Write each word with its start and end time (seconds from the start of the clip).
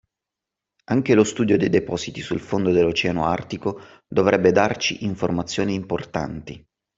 Anche 0.85 1.13
lo 1.13 1.23
studio 1.23 1.57
dei 1.59 1.69
depositi 1.69 2.21
sul 2.21 2.39
fondo 2.39 2.71
dell’Oceano 2.71 3.27
Artico 3.27 3.79
dovrebbe 4.07 4.51
darci 4.51 5.03
informazioni 5.05 5.75
importanti 5.75 6.65